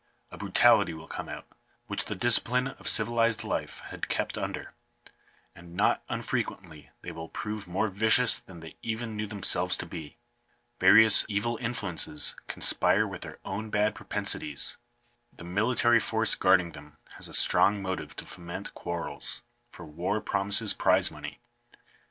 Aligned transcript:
A 0.31 0.37
brutality 0.39 0.95
will 0.95 1.07
come 1.07 1.29
out, 1.29 1.45
which 1.85 2.05
the 2.05 2.15
discipline 2.15 2.65
of 2.69 2.89
civilized 2.89 3.43
life 3.43 3.81
had 3.91 4.09
kept 4.09 4.35
under; 4.35 4.73
and 5.53 5.75
not 5.75 6.01
unfrequently 6.09 6.89
they 7.03 7.11
will 7.11 7.29
prove 7.29 7.67
more 7.67 7.87
vicious 7.87 8.39
than 8.39 8.61
they 8.61 8.75
even 8.81 9.15
knew 9.15 9.27
themselves 9.27 9.77
to 9.77 9.85
be. 9.85 10.17
Various 10.79 11.23
evil 11.29 11.55
influences 11.61 12.35
conspire 12.47 13.05
with 13.07 13.21
their 13.21 13.37
own 13.45 13.69
bad 13.69 13.93
propensi 13.93 14.39
ties. 14.39 14.77
The 15.31 15.43
military 15.43 15.99
force 15.99 16.33
guarding 16.33 16.71
them 16.71 16.97
has 17.17 17.27
a 17.27 17.33
strong 17.35 17.79
motive 17.79 18.15
to 18.15 18.25
foment 18.25 18.73
quarrels; 18.73 19.43
for 19.69 19.85
war 19.85 20.19
promises 20.19 20.73
prize 20.73 21.11
money. 21.11 21.41